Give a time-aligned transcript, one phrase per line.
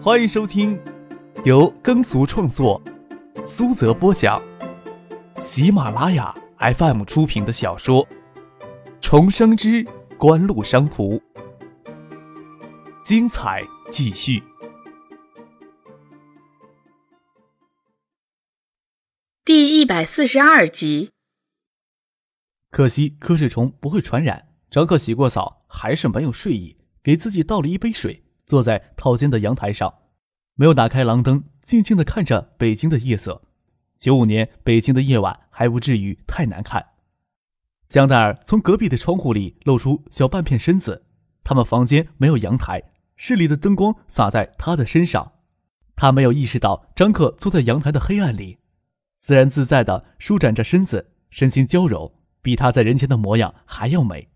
[0.00, 0.80] 欢迎收听
[1.44, 2.80] 由耕俗创作、
[3.44, 4.40] 苏泽播讲、
[5.40, 8.06] 喜马拉雅 FM 出品的小说
[9.00, 9.84] 《重生之
[10.16, 11.16] 官路商途》，
[13.02, 14.40] 精彩继续。
[19.44, 21.10] 第一百四十二集。
[22.70, 24.46] 可惜瞌睡虫不会传染。
[24.70, 29.94] 张克洗过澡，还是没有睡意，给自己倒了一杯水，坐在套间的阳台上，
[30.54, 33.42] 没有打开廊灯，静静的看着北京的夜色。
[33.98, 36.86] 九五年北京的夜晚还不至于太难看。
[37.86, 41.04] 香奈儿从隔壁的窗户里露出小半片身子，
[41.44, 42.82] 他们房间没有阳台，
[43.16, 45.32] 室里的灯光洒在她的身上，
[45.94, 48.58] 他没有意识到张克坐在阳台的黑暗里，
[49.18, 54.30] 自然自在的舒展着身子，身心娇柔，比他在人前的模样还要美。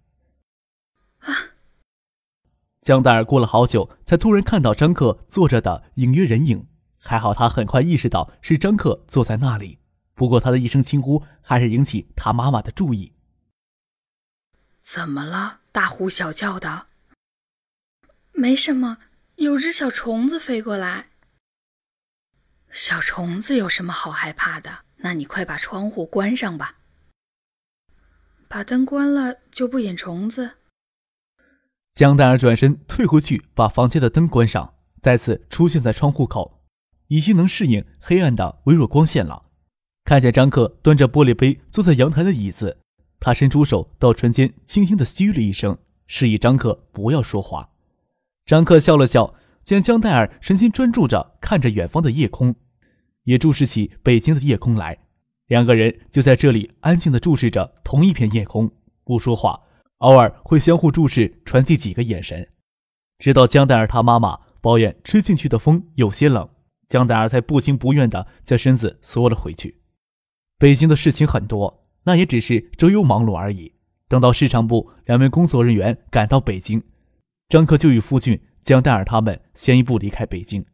[2.82, 6.66] 江黛儿过了好久，才突然看到张克坐着的隐约人影。
[6.98, 9.79] 还好他很快意识到是张克坐在那里，
[10.15, 13.12] 不过他的一声轻呼还是引起他妈妈的注意。
[14.80, 15.60] 怎么了？
[15.70, 16.88] 大呼小叫的？
[18.32, 18.98] 没什么，
[19.37, 21.10] 有只小虫子飞过来。
[22.73, 24.80] 小虫子有什么好害怕的？
[24.96, 26.79] 那你快把窗户关上吧。
[28.48, 30.59] 把灯关了就不引虫子。
[31.95, 36.62] 江黛儿转身退回去，把房间的灯关上，再次出现在窗户口，
[37.09, 39.45] 已经能适应黑暗的微弱光线了。
[40.04, 42.79] 看见张克端着玻璃杯坐在阳台的椅子，
[43.20, 45.76] 他伸出手到唇间，轻轻的嘘了一声，
[46.07, 47.68] 示意张克不要说话。
[48.46, 52.57] 张克笑了笑，见江黛儿神情专注着看着远方的夜空，
[53.24, 54.98] 也注视起北京的夜空来。
[55.46, 58.70] 两个人就在这里安静的注视着同一片夜空，
[59.04, 59.60] 不说话。
[60.02, 62.48] 偶尔会相互注视，传递几个眼神，
[63.18, 66.48] 直到江黛儿她妈妈抱怨吹进去的风有些冷，
[66.88, 69.80] 江黛儿才不情不愿地将身子缩了回去。
[70.58, 73.74] 北京的事情很多，那也只是周游忙碌而已。
[74.08, 76.82] 等到市场部两位工作人员赶到北京，
[77.48, 80.66] 张克就与夫俊、江黛儿他们先一步离开北京。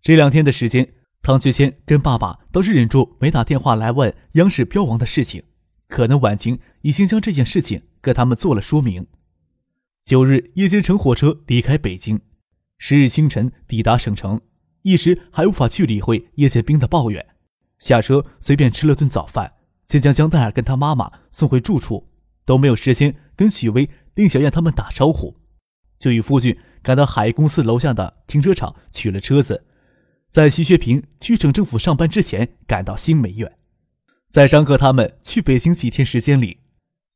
[0.00, 0.92] 这两天的时间，
[1.22, 5.44] 唐学谦跟爸爸都是忍住没打电话来问央视标王的事情，
[5.86, 7.82] 可能晚晴已经将这件事情。
[8.02, 9.06] 跟他们做了说明。
[10.04, 12.20] 九日夜间乘火车离开北京，
[12.76, 14.40] 十日清晨抵达省城，
[14.82, 17.24] 一时还无法去理会叶剑兵的抱怨。
[17.78, 19.52] 下车随便吃了顿早饭，
[19.86, 22.10] 先将江黛儿跟他妈妈送回住处，
[22.44, 25.36] 都没有时间跟许巍、令小燕他们打招呼，
[25.98, 29.64] 就与夫君赶到海公司楼下的停车场取了车子，
[30.28, 33.52] 在徐学平去省政府上班之前赶到新梅苑。
[34.30, 36.61] 在张克他们去北京几天时间里。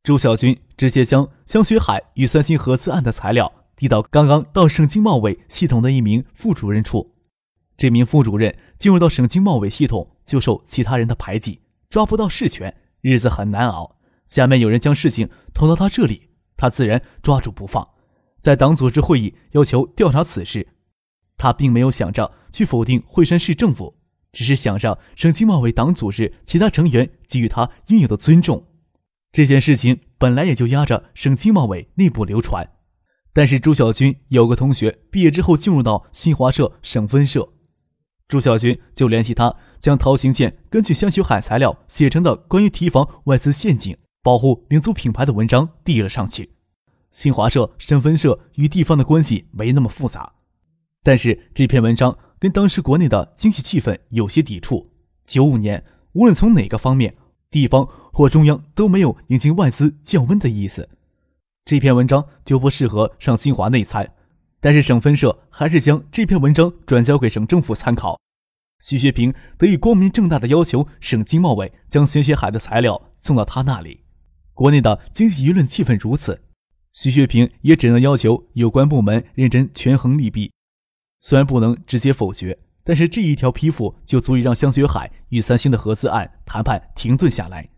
[0.06, 7.16] 朱小军直接将香雪海与三星合资案的材料递到刚刚到省经贸委系统的一名副主任处。
[7.76, 13.96] 这名副主任进入到省经贸委系统就受其他人的排挤，抓不到事权，日子很难熬。
[14.28, 17.84] 下面有人将事情投到他这里，他自然抓住不放。
[18.40, 20.68] 在党组织会议要求调查此事，
[21.36, 23.96] 他并没有想着去否定惠山市政府，
[24.32, 28.64] 只是想让省经贸委党组织其他成员给予他应有的尊重。
[29.36, 32.70] 这件事情本来也就压着省经贸委内部流传，
[33.34, 37.46] 但是朱小军有个同学毕业之后进入到新华社省分社，
[38.28, 46.52] 朱小军就联系他，将陶行健根据香雪海材料写成的关于提防外资陷阱、保护民族品牌的文章递了上去。
[47.12, 50.32] 新华社省分社与地方的关系没那么复杂，
[51.02, 54.94] 但是这篇文章跟当时国内的经济气氛有些抵触。
[55.26, 57.14] 九五年，无论从哪个方面，
[57.50, 57.86] 地方。
[58.16, 60.88] 或中央都没有引进外资降温的意思，
[61.66, 64.10] 这篇文章就不适合上新华内参。
[64.58, 68.18] 但是省分社还是将这篇文章转交给省政府参考。
[68.82, 74.00] 徐学平得以光明正大的要求省经贸委将鲜血海的材料送到他那里。
[74.54, 76.40] 国内的经济舆论气氛如此，
[76.94, 80.50] 徐学平也只能要求有关部门认真权衡利弊。
[81.20, 87.68] 虽然不能直接否决，但是这一条批复就足以让香雪海与三星的合资案谈判停顿下来。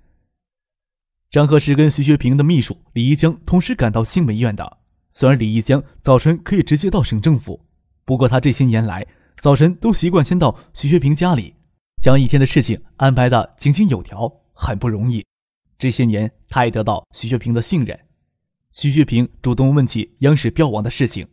[1.30, 4.78] 张克是跟徐学平的秘书李一江同时赶到新梅院的。
[5.10, 7.62] 虽然李一江早晨可以直接到省政府，
[8.06, 9.06] 不过他这些年来
[9.38, 11.54] 早晨都习惯先到徐学平家里，
[12.00, 15.22] 将一天的事情安排的井井有条，很不容易。
[15.78, 17.98] 这些年，他也得到徐学平的信任。
[18.72, 21.28] 徐学平主动问起央视标王的事情，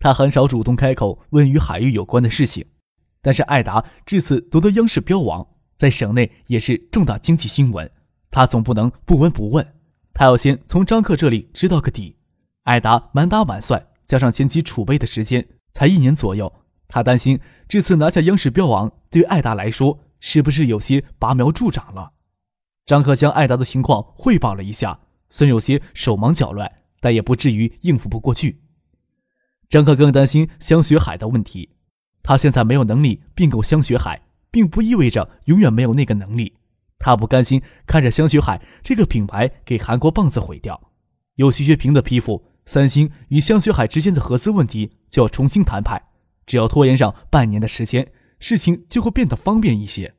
[0.00, 2.66] 他很少主动开口问与海域有关的事情。
[3.22, 5.46] 但是艾达这次夺得央视标王，
[5.76, 7.88] 在省内也是重大经济新闻。
[8.30, 9.74] 他总不能不闻不问，
[10.14, 12.16] 他要先从张克这里知道个底。
[12.62, 16.52] 艾达满打满算，加上前期储备的时间，才一年左右。
[16.86, 22.12] 他担心这次拿下央视标王，对艾达来说是不是有些拔苗助长了？
[22.86, 28.60] 张克将艾达的情况汇报了一下，虽然有些手忙脚乱，但也不至于应付不过去。
[29.68, 31.70] 张克更担心香雪海的问题，
[32.22, 36.56] 他现在没有能力并购香雪海，并不意味着永远没有那个能力。
[37.00, 40.92] 他不甘心看着香雪海这个品牌给韩国棒子毁掉，
[41.36, 46.00] 有徐学平的批复，三星与香雪海之间的合资问题就要重新谈判。
[46.46, 48.06] 只要拖延上半年的时间，
[48.38, 50.14] 事情就会变得方便一些。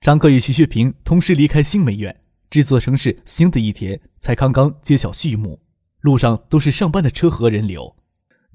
[0.00, 5.60] 张克与徐学平同时离开新美院，这座城市新的一天才刚刚揭晓序幕，
[6.00, 7.96] 路上都是上班的车和人流。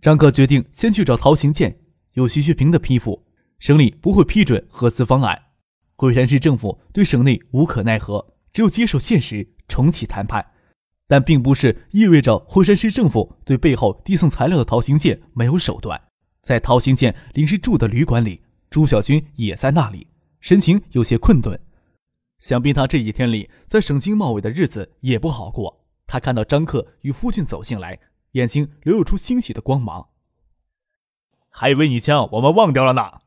[0.01, 1.79] 张克决定先去找陶行健，
[2.13, 3.25] 有徐学平的批复，
[3.59, 5.50] 省里不会批准合资方案。
[6.01, 10.43] 惠山市政府对省内无可奈何，只有接受现实，重启谈判。
[11.05, 16.01] 但并不是意味着惠山市政府对背后递送材料的陶行健没有手段。
[16.41, 20.07] 在陶行健临时住的旅馆里，朱小军也在那里，
[20.39, 21.59] 神情有些困顿。
[22.39, 25.85] 想必他这几天里在省经贸委的日子也不好过。
[26.07, 27.99] 他看到张克与夫俊走进来，
[28.31, 30.09] 眼睛流露出欣喜的光芒。
[31.51, 33.21] 还以为你将我们忘掉了呢。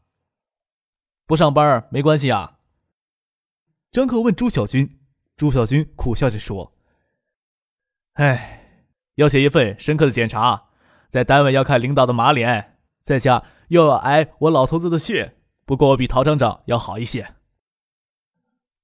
[1.24, 2.53] 不上班没关系啊。
[3.94, 4.98] 张克问朱小军，
[5.36, 6.72] 朱小军苦笑着说
[8.14, 10.64] ：“哎，要写一份深刻的检查，
[11.08, 15.30] 在单位要看领导的马脸。”在家又要挨我老头子的训，
[15.64, 17.36] 不过我比陶厂长要好一些。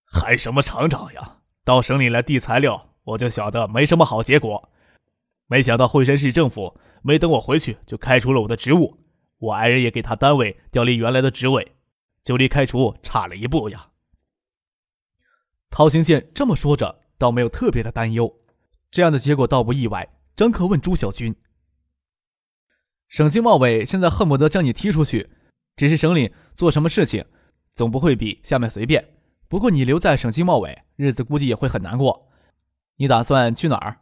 [0.05, 1.39] 还什么厂长呀？
[1.65, 4.71] 到省里来递材料，我就晓得没什么好结果。
[5.49, 9.03] 没想到惠山市政府没等我回去就开除了我的职务，
[9.39, 11.75] 我爱人也给他单位调离原来的职位，
[12.23, 13.89] 就离开除差了一步呀。
[15.71, 18.41] 陶行健这么说着，倒没有特别的担忧，
[18.91, 20.17] 这样的结果倒不意外。
[20.37, 21.35] 张克问朱小军。
[23.09, 25.31] 省经贸委现在恨不得将你踢出去，
[25.77, 27.25] 只是省里做什么事情，
[27.75, 29.17] 总不会比下面随便。
[29.49, 32.29] 不过你留在省经贸委，日子估计也会很难过。
[32.97, 34.01] 你打算去哪儿？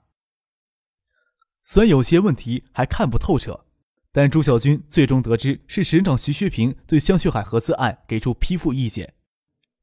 [1.64, 3.66] 虽然有些问题还看不透彻，
[4.10, 9.14] 但朱小军最终得知是省长徐学平对香雪海合资案给出批复意见，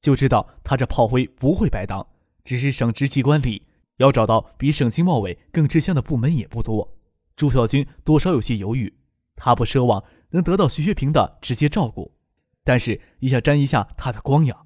[0.05, 2.05] 就知道他这炮灰不会白当。
[2.43, 3.63] 只是省直机关里
[3.97, 6.95] 要找到比省经贸委更吃香的部门也不多，
[7.35, 8.95] 朱小军多少有些犹豫。
[9.35, 12.15] 他不奢望能得到徐学平的直接照顾，
[12.63, 14.65] 但是也想沾一下他的光呀。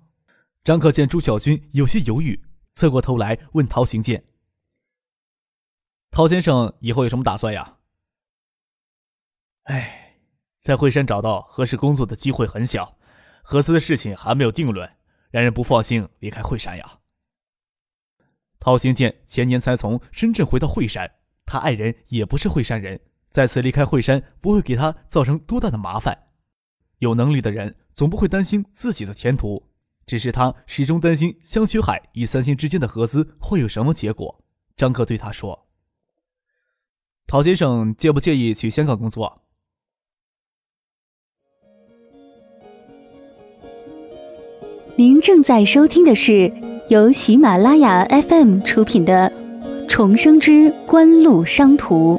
[0.62, 2.44] 张克见朱小军有些犹豫，
[2.74, 4.25] 侧过头来问陶行健
[6.12, 7.77] ：“陶先生以后有什么打算呀
[9.63, 10.18] ？”“哎，
[10.59, 12.97] 在惠山找到合适工作的机会很小，
[13.42, 14.92] 合资的事情还没有定论，
[15.29, 16.99] 让人不放心离开惠山呀。”
[18.59, 21.09] 陶行健前年才从深圳回到惠山，
[21.45, 22.99] 他爱人也不是惠山人。
[23.31, 26.27] 再次离开惠山不会给他造成多大的麻烦。
[26.97, 29.69] 有能力的人总不会担心自己的前途，
[30.05, 34.43] 只是他始终担心香雪海与三星之间的合资会有什么结果。
[34.75, 35.67] 张克对他说
[37.27, 39.43] ：“陶先生介不介意去香港工作？”
[44.99, 46.51] 您正在收听的是
[46.89, 49.31] 由喜马拉雅 FM 出品的
[49.87, 52.17] 《重生之官路商途》。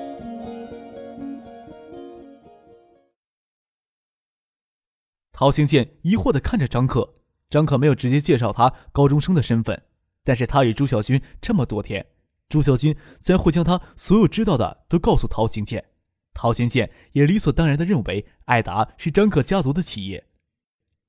[5.30, 7.16] 陶行健疑惑地看着张克，
[7.50, 9.82] 张克没有直接介绍他高中生的身份，
[10.24, 12.06] 但是他与朱小军这么多天，
[12.48, 15.84] 朱小军才会将他所有知道的都告诉陶行健。
[16.32, 20.24] 陶行健也理所当然地认为艾达是张克家族的企业，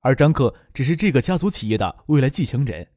[0.02, 2.88] 而张克只是这个家族企业的未来继承人。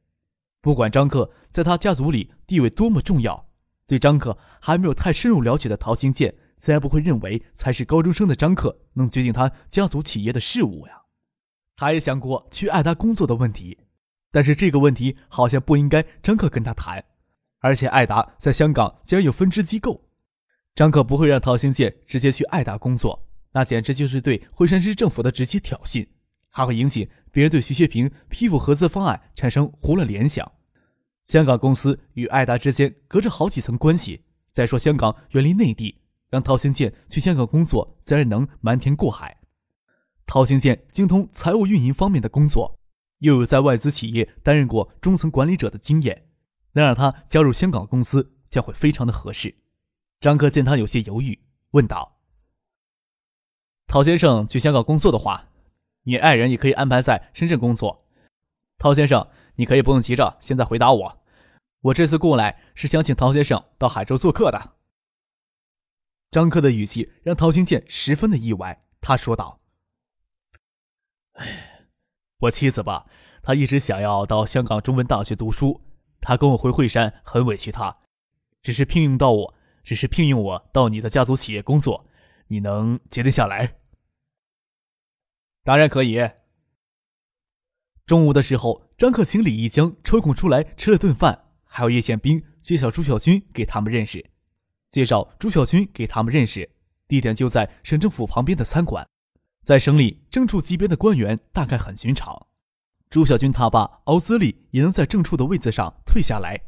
[0.61, 3.47] 不管张克在他家族里地位多么重要，
[3.87, 11.03] 对张克还没有太深入了解的陶行健，自然不会认为才是高中生的张克能决定他家族企业的事务呀。
[11.75, 13.77] 他也想过去艾达工作的问题，
[14.31, 17.05] 但是这个问题好像不应该张克跟他谈。
[17.59, 20.07] 而且艾达在香港竟然有分支机构，
[20.73, 26.07] 张克不会让陶行健直接去艾达工作，那简直就是对惠山市政府的直接挑衅，
[26.55, 30.49] 还会引起别人对徐学平批复合资方案产生胡乱联想。
[31.25, 39.37] 香港公司与艾达之间隔着好几层关系，再说香港远离内地，让陶行健去香港工作，自然能瞒天过海。
[40.25, 42.79] 陶行健精通财务运营方面的工作，
[43.19, 46.29] 又有在外资企业担任过中层管理者的经验，
[46.71, 49.53] 能让他加入香港公司将会非常的合适。
[50.21, 51.37] 张克见他有些犹豫，
[51.71, 52.21] 问道
[53.87, 55.49] ：“陶先生去香港工作的话，
[56.05, 58.05] 你爱人也可以安排在深圳工作。
[58.77, 61.21] 陶先生，你可以不用急着现在回答我，
[61.81, 64.73] 我这次过来是想请陶先生到海州做客的。”
[66.31, 69.61] 张克的语气让陶行健十分的意外，他说道。
[71.33, 71.87] 哎，
[72.39, 73.05] 我妻子吧，
[73.41, 75.81] 她一直想要到香港中文大学读书，
[76.19, 77.97] 她跟我回惠山，很委屈她，
[78.61, 82.05] 只是聘用到我，只是聘用我到你的家族企业工作，
[82.47, 83.75] 你能接得下来？
[85.65, 86.21] 当然可以。
[88.05, 94.23] 中午的时候，张克请李一江抽空出来吃了顿饭，还有叶宪兵介绍朱小军给他们认识，
[94.91, 96.69] 介绍朱小军给他们认识，
[97.07, 99.07] 地点就在省政府旁边的餐馆，
[99.63, 102.45] 在省里正处级别的官员大概很寻常。
[103.09, 106.61] 朱小军他爸敖资立也能在正处的位子上退下来，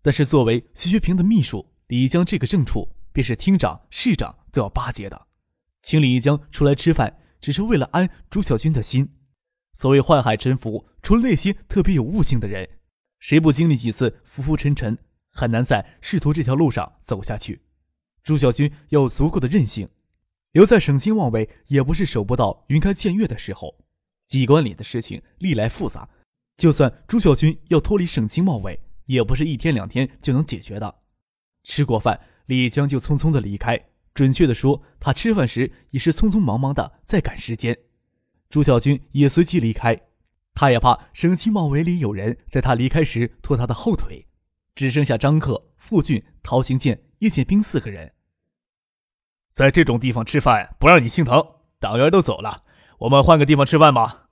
[0.00, 5.26] 但是作为徐学平的秘书，李一江这个正处便是厅长、市长都要巴结的，
[5.82, 9.06] 请李一江出来吃饭，只是为了安朱小军的心。
[9.74, 12.66] 所谓宦海沉浮，除了那些特别有悟性的人，
[13.18, 14.96] 谁不经历几次浮浮沉沉，
[15.30, 17.60] 很难在仕途这条路上走下去。
[18.22, 19.86] 朱小军要有足够的韧性，
[20.52, 23.84] 留在省经贸委也不是守不到云开见月的时候。
[24.26, 26.08] 机关里的事情历来复杂，
[26.56, 31.02] 就算朱小军要脱离省经贸委，也不是一天两天就能解决的。
[31.62, 33.78] 吃过饭，李江就匆匆的离开。
[34.14, 37.76] 准确的说，他吃饭时也是匆匆忙忙的在赶时间。
[38.48, 40.00] 朱小军也随即离开，
[40.54, 44.26] 他也怕省经贸委里有人在他离开时拖他的后腿。
[44.76, 48.12] 只剩下张克、傅俊、陶行健、叶建兵四个人。
[49.50, 51.44] 在这种地方吃饭不让你心疼，
[51.78, 52.64] 党员都走了，
[52.98, 54.30] 我们换个地方吃饭吧。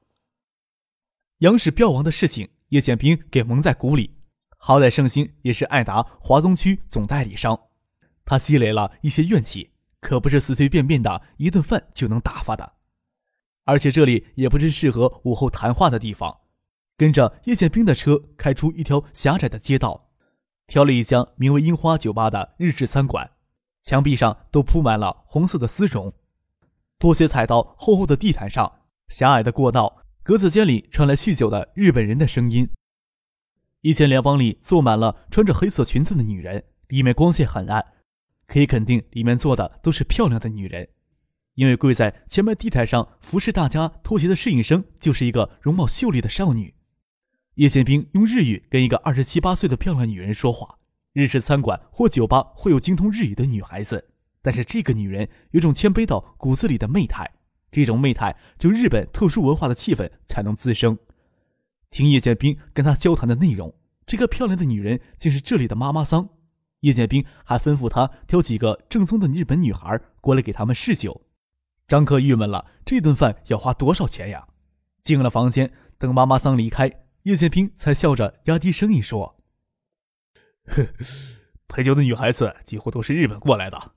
[1.38, 4.18] 杨氏标王的事情，叶建兵给蒙在鼓里。
[4.56, 7.68] 好歹盛兴也是爱达华东区总代理商，
[8.24, 9.71] 他积累了一些怨气，
[10.02, 12.74] 可不是随随便便的一顿饭就能打发的。
[13.64, 16.40] 而且这里也不是适合午后谈话的地方。
[16.98, 20.10] 跟着叶剑兵的车开出一条狭窄的街道，
[20.66, 23.30] 挑了一家名为“樱花酒吧”的日式餐馆，
[23.80, 26.12] 墙壁上都铺满了红色的丝绒，
[26.98, 28.80] 拖鞋踩到厚厚的地毯上。
[29.08, 32.68] 狭隘的过道，格子间里传来酗酒的日本人的声音。
[33.80, 37.84] 一间凉房里坐满了穿着黑色裙子的女人，里面光线很暗，
[38.52, 40.86] 可以肯定里面坐的都是漂亮的女人。
[41.54, 46.74] 因为跪在前排地毯上服侍大家脱鞋的侍应生就是一个容貌秀丽的少女。
[47.54, 50.78] 叶宪兵用日语跟一个二十七八岁的漂亮女人说话。
[51.14, 54.10] 日式餐馆或酒吧会有精通日语的女孩子，
[54.42, 57.30] 但是这个女人有种谦卑到骨子里的媚态，
[57.70, 60.98] 这种媚态就日本特殊文化的气氛才能滋生。
[61.90, 63.74] 听叶剑兵跟他交谈的内容，
[64.06, 66.28] 这个漂亮的女人竟是这里的妈妈桑。
[66.82, 71.22] 叶剑兵还吩咐他挑几个正宗的日本女孩过来给他们试酒。
[71.88, 74.46] 张克郁闷了，这顿饭要花多少钱呀？
[75.02, 79.36] 进了房间，等妈妈桑离开，叶剑兵才笑着压低声音说
[80.66, 80.86] ：“呵，
[81.68, 83.92] 陪酒的女孩子几乎都是日本过来的，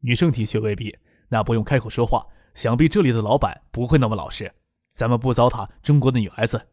[0.00, 0.96] 女生体恤未必，
[1.28, 2.26] 那不用开口说话。
[2.54, 4.52] 想必这里的老板不会那么老实，
[4.90, 6.68] 咱们不糟蹋中国的女孩子，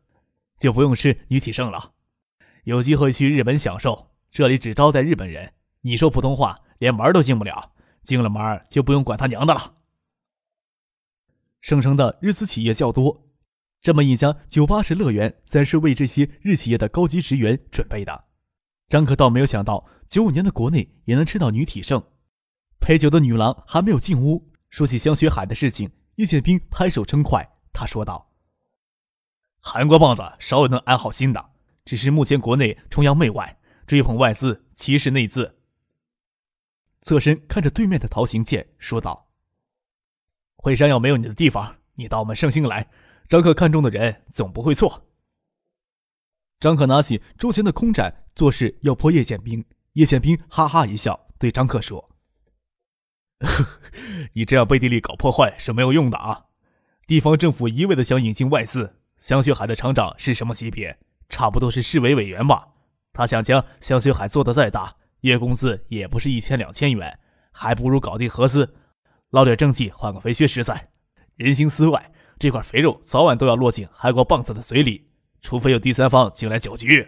[0.57, 1.91] 就不用吃女体盛了。
[2.63, 5.53] 有机会去日本享受，这里只招待日本人。
[5.79, 9.75] 你说普通话，连门都进不了，进了门就不用管他娘的了。”
[11.63, 13.29] 省城的日资企业较多，
[13.81, 18.25] 这么一家酒吧式乐园，自然是为这些日企业的高级职员准备的。
[18.89, 22.03] 张可倒没有想到，九五年的国内也能吃到女体盛。
[22.81, 27.49] 陪酒的女郎还没有进屋，说起香雪海的事情，叶剑兵拍手称快。
[27.71, 28.33] 他说道
[29.63, 31.51] ：“韩国棒子稍有能安好心的，
[31.85, 35.59] 只是目前国内崇洋媚外，追捧外资，歧视内资。”
[37.01, 39.29] 侧身看着对面的陶行健说道。
[40.57, 42.89] 惠山要没有你的地方，你到我们盛兴来，
[43.29, 45.05] 张克看中的人总不会错。
[46.59, 49.63] 张克拿起桌前的空盏，做事要泼叶剑兵。
[49.93, 52.09] 叶剑兵哈哈一笑，对张克说
[54.33, 56.45] ：“你这样背地里搞破坏是没有用的啊！
[57.05, 60.97] 地方政府一味的想引进外资，香雪海的厂长是什么级别？
[61.29, 62.74] 差不多是市委委员吧？
[63.15, 67.17] 他想将香雪海做得再大，月工资也不是一千两千元，
[67.51, 68.75] 还不如搞定合资。”
[69.31, 70.89] 捞点政绩，换个肥缺实在。
[71.35, 75.09] 人心思外，这块肥肉早晚都要落进韩国棒子的嘴里，
[75.41, 77.07] 除非有第三方进来搅局。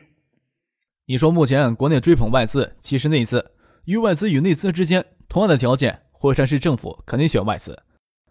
[1.05, 3.53] 你说，目前国内追捧外资，其实内资
[3.85, 7.81] 与外资与内资之间同样的条件，惠山市政府肯定选外资。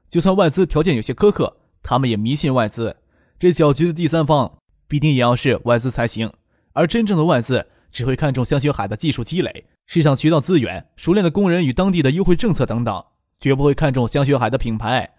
[0.09, 2.97] 就算外资条件有些苛刻，他们也迷信外资。
[3.39, 6.31] 这搅局的第三方必定也要是外资才行。
[6.77, 13.03] 而真正的外资只会看重香雪海的技术积累、市场渠道资源、熟练的工人与当地的优惠政策等等。
[13.41, 15.15] 绝不会看重香雪海的品牌，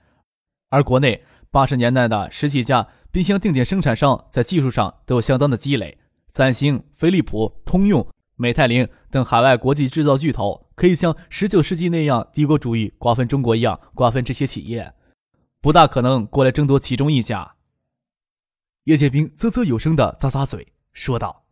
[0.70, 5.98] 而国内八十年代的十几家冰箱定点生产商在技术上都有相当的积累。
[6.30, 14.94] 三星、飞利浦、通用、美泰林等海外国际制造巨头，可以像十九世纪那样帝国主义瓜分中国一样瓜分这些企业。
[15.62, 17.56] 不大可能过来争夺其中一家。
[18.84, 21.46] 叶剑兵啧啧有声的咂咂嘴，说道：“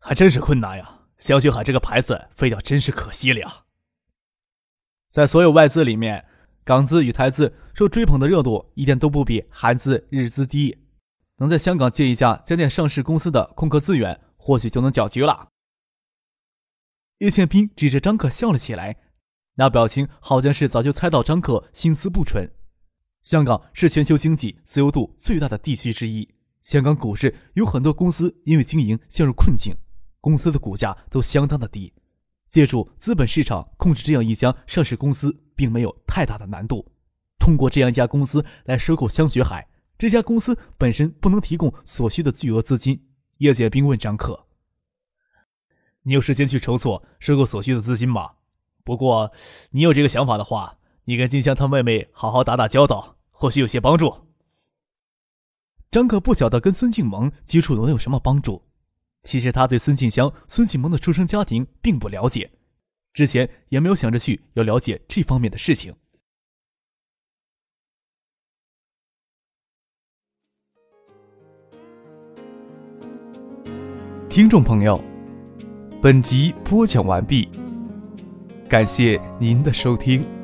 [0.00, 3.64] 还真是困难呀，香雪海这个牌子废掉真是可惜了呀。”
[5.08, 6.26] 在所有外资里面，
[6.64, 10.78] 港资与台资受追捧的热度一点都不比韩资、日资低。
[11.38, 15.48] 能在香港借一家家电上市公司的空壳资源，或许就能搅局了。
[17.18, 18.96] 叶倩斌指着张可笑了起来，
[19.54, 22.50] 那表情好像是早就猜到张可心思不纯。
[23.22, 26.28] 香港是全球经济自由度最大的地区之一，
[26.62, 29.74] 香港股市有很多公司因为经营陷入困境，
[30.20, 31.92] 公司的股价都相当的低。
[32.46, 36.90] 借助资本市场控制这样一家上市公司，并没有太大的难度。
[37.38, 39.68] 通过这样一家公司来收购香雪海。
[39.96, 43.06] 这家公司本身不能提供所需的巨额资金。
[43.38, 44.46] 叶剑兵问张可
[46.04, 48.32] ：“你有时间去筹措收购所需的资金吗？
[48.82, 49.30] 不过，
[49.70, 54.26] 你有这个想法的话，你跟金香她妹妹好好打打交道，或许有些帮助。”
[55.92, 58.69] 张可不晓得跟孙静萌接触能有什么帮助。
[59.22, 62.50] 其实他对孙静香、孙启萌的出生家庭并不了解，
[63.12, 65.94] 之前也没有想着去要了解这方面的事情。
[74.28, 75.02] 听众朋友，
[76.00, 77.48] 本集播讲完毕，
[78.68, 80.39] 感谢您的收听。